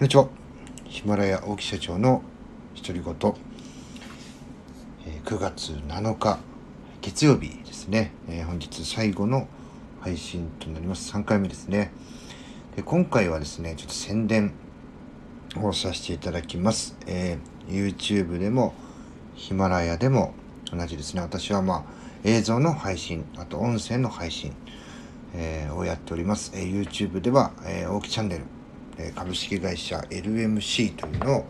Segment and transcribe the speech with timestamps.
[0.00, 0.28] こんにちは。
[0.86, 2.22] ヒマラヤ大木社長の
[2.74, 3.34] 独り言、
[5.06, 6.38] え、9月7日
[7.02, 8.14] 月曜日ですね、
[8.46, 9.46] 本日最後の
[10.00, 11.12] 配信となります。
[11.12, 11.92] 3回目ですね。
[12.76, 14.54] で今回はですね、ちょっと宣伝
[15.62, 16.96] をさせていただきます。
[17.06, 18.72] えー、YouTube でも
[19.34, 20.32] ヒマラヤでも
[20.72, 21.20] 同じですね。
[21.20, 21.84] 私はまあ
[22.24, 24.54] 映像の配信、あと音声の配信、
[25.34, 26.52] えー、をやっております。
[26.54, 28.44] えー、YouTube では、えー、大木チャンネル
[29.14, 31.44] 株式会社 LMC というのを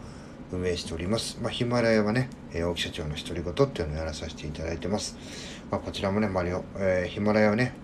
[0.53, 1.39] 運営しております。
[1.41, 5.17] まあ、ヒマラヤはね、え大木社長の独り言っていうのをやらさせていただいてます。
[5.71, 7.75] まあ、こちらもね、マリオ、えー、ヒマラヤはね、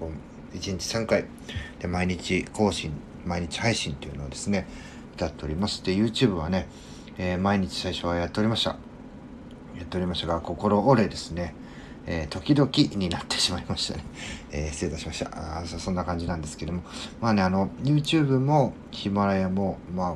[0.52, 1.26] 1日3回
[1.78, 2.92] で毎日更新、
[3.24, 4.66] 毎日配信っていうのをですね、
[5.18, 5.84] やっております。
[5.84, 6.68] で、YouTube はね、
[7.18, 8.70] えー、毎日最初はやっておりました。
[9.76, 11.54] やっておりましたが、心折れですね。
[12.06, 14.04] えー、時々になってしまいましたね。
[14.52, 15.78] えー、失礼いたしましたあそ。
[15.78, 16.82] そんな感じなんですけども。
[17.20, 20.14] まあね、あの、YouTube もヒマラヤも、まあ、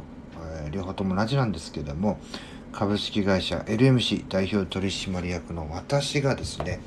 [0.64, 2.18] えー、両方とも同じなんですけども、
[2.72, 6.80] 株式会社 LMC 代表取締役の私がですね、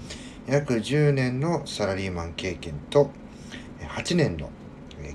[0.47, 3.11] 約10年のサラリーマン経験と、
[3.81, 4.49] 8年の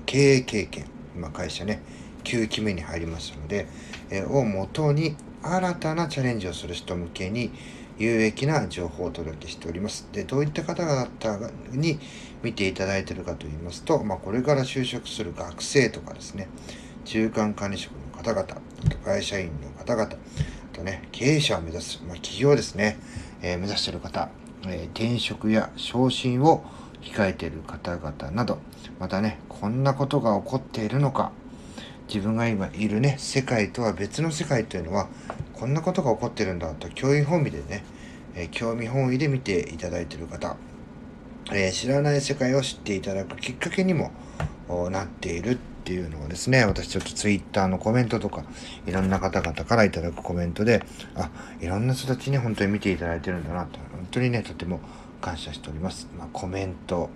[0.05, 1.81] 経営経験、今会社ね、
[2.23, 3.67] 9期目に入りましたので、
[4.11, 7.51] え、をもとに新たなチャレンジをする人向けに、
[7.99, 10.07] 有益な情報をお届けしております。
[10.13, 11.09] で、どういった方々
[11.71, 11.99] に
[12.41, 16.47] 見ていただいているかと言いますと、まあ、これから就職する学生とかですね、
[17.03, 18.61] 中間管理職の方々、
[19.03, 22.97] 会社員の方々、あとね、経営者を目指す、まあ、企業ですね、
[23.41, 24.29] えー、目指している方、
[24.65, 26.63] えー、転職や昇進を
[27.01, 28.59] 控えている方々など、
[28.97, 31.33] またね、こんなことが起こっているのか、
[32.09, 35.07] 自分が今いるね、世界とは別の世界というのは、
[35.53, 37.83] こんなことが起こってるんだと興味本位でね、
[38.33, 40.57] えー、興味本位で見ていただいている方、
[41.51, 44.11] えー、知らない世界を知っていただくきっかけにも
[44.89, 48.43] なっているっていうのをですね、私ちょっとツイッターのコメントとか、
[48.87, 50.83] いろんな方々からいただくコメントで、
[51.15, 51.29] あ、
[51.61, 54.79] いろんな人たちに本当に見ていただいてるんだなと、本当にね、とても
[55.21, 56.07] 感謝しております。
[56.17, 57.09] まあ、コメント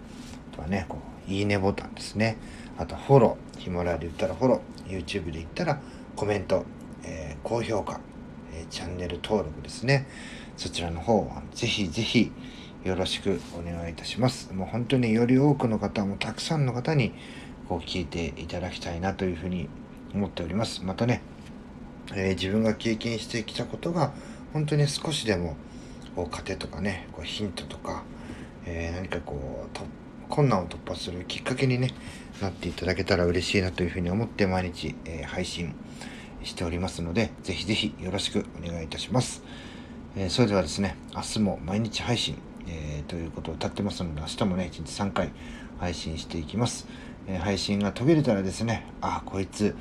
[0.54, 2.38] あとはね、こう、いいねボタンですね。
[2.78, 3.60] あと、フォロー。
[3.60, 5.06] ヒマラで言ったらフォロー。
[5.06, 5.82] YouTube で言ったら
[6.16, 6.66] コメント。
[7.04, 8.00] えー、高評価。
[8.54, 10.08] えチャンネル登録ですね。
[10.58, 12.32] そちらの方、ぜひぜひ
[12.84, 14.54] よろしくお願いいたします。
[14.54, 17.14] もう本当により多くの方もたくさんの方に
[17.68, 19.68] こう聞いていただきたいなというふうに
[20.14, 20.84] 思っております。
[20.84, 21.22] またね、
[22.14, 24.14] えー、自分が経験してきたことが
[24.54, 25.56] 本当に少しでも
[26.16, 28.04] こう糧とかね、こうヒントとか、
[28.66, 31.92] えー、何かこう困難を突破するきっかけに、ね、
[32.42, 35.76] なっていただけたら嬉しいなというふうに思って毎日、えー、配信
[36.44, 39.44] しておりますので、ぜひぜひよろしくお願いいたします。
[40.16, 42.38] えー、それではですね、明日も毎日配信、
[42.68, 45.32] え、ということを歌ってますので、明日もね、1日3回
[45.80, 46.88] 配信していきます。
[47.28, 49.76] え、配信が途切れたらですね、あ、こいつ、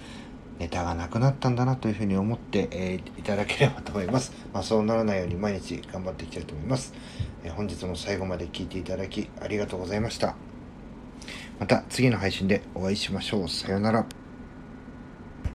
[0.62, 4.32] ネタがなくなったんだなというふうに思って、えー、いただければと思います。
[4.54, 6.94] まあ、そうならないように毎日頑張っていきたいと思います。
[7.42, 10.36] えー、本日も最後まで聴いていただきありがとうございました。
[11.58, 13.48] また次の配信でお会いしましょう。
[13.48, 14.22] さようなら。